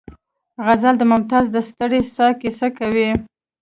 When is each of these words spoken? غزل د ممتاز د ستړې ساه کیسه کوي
غزل 0.65 0.95
د 0.99 1.03
ممتاز 1.11 1.45
د 1.51 1.57
ستړې 1.69 2.01
ساه 2.15 2.33
کیسه 2.41 2.67
کوي 2.77 3.09